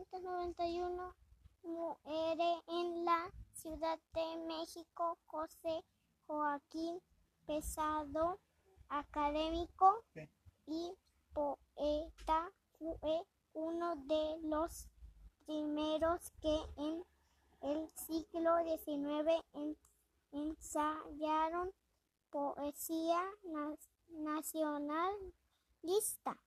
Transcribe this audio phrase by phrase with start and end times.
[0.00, 1.14] 1891
[1.62, 5.84] muere en la Ciudad de México José
[6.26, 7.02] Joaquín
[7.46, 8.40] Pesado,
[8.88, 10.02] académico
[10.66, 10.90] y
[11.34, 12.50] poeta.
[12.78, 14.88] Fue uno de los
[15.44, 17.04] primeros que en
[17.60, 19.44] el siglo XIX
[20.32, 21.74] ensayaron
[22.30, 23.22] poesía
[24.08, 26.40] nacionalista.